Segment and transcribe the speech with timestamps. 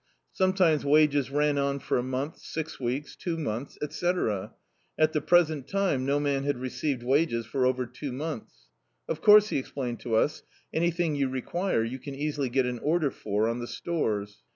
[0.31, 4.55] Some times wages ran on for a month, six weeks, two months, etc.
[4.97, 8.65] At the present time no man had re ceived wages for over two months.
[9.07, 10.41] "Of course," he explained to us,
[10.73, 14.39] *'an)rthing you require you can easily get an order for on the stores."